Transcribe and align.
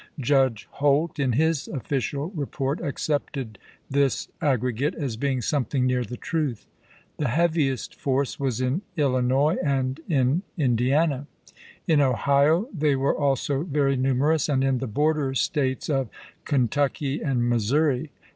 Judge 0.19 0.67
Holt, 0.71 1.19
in 1.19 1.33
his 1.33 1.67
official 1.67 2.31
report, 2.31 2.81
accepted 2.81 3.59
this 3.87 4.29
ag 4.41 4.61
gregate 4.61 4.95
as 4.95 5.15
being 5.15 5.43
something 5.43 5.85
near 5.85 6.03
the 6.03 6.17
truth. 6.17 6.65
The 7.17 7.27
heaviest 7.27 7.93
force 7.93 8.39
was 8.39 8.61
in 8.61 8.81
Illinois 8.97 9.57
and 9.63 9.99
in 10.09 10.41
Indiana; 10.57 11.27
in 11.85 12.01
Ohio 12.01 12.67
they 12.73 12.95
were 12.95 13.15
also 13.15 13.61
very 13.61 13.95
numerous, 13.95 14.49
and 14.49 14.63
in 14.63 14.79
the 14.79 14.87
border 14.87 15.35
States 15.35 15.87
of 15.87 16.09
Kentucky 16.45 17.21
and 17.21 17.47
Missouri. 17.47 18.09